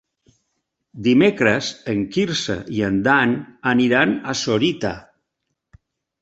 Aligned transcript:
Dimecres 1.07 1.67
en 1.93 2.01
Quirze 2.15 2.55
i 2.79 2.81
en 2.87 2.97
Dan 3.09 3.37
aniran 3.75 4.17
a 4.33 4.37
Sorita. 4.41 4.95